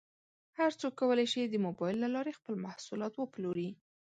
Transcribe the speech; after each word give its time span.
هر 0.57 0.71
څوک 0.79 0.93
کولی 1.01 1.27
شي 1.33 1.41
د 1.47 1.55
مبایل 1.65 1.97
له 2.03 2.09
لارې 2.15 2.37
خپل 2.39 2.55
محصولات 2.65 3.13
وپلوري. 3.17 3.69